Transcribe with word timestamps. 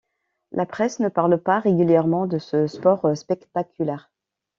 La 0.51 0.65
presse 0.65 0.99
ne 0.99 1.09
parle 1.09 1.37
pas 1.37 1.59
régulièrement 1.59 2.25
de 2.25 2.39
ce 2.39 2.65
sport 2.65 3.15
spectaculaire. 3.15 4.11